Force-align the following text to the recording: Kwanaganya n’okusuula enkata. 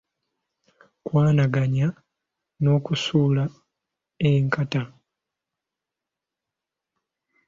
Kwanaganya 1.05 1.87
n’okusuula 2.61 3.43
enkata. 4.29 4.81